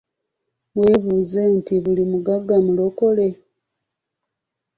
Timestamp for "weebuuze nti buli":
0.77-2.03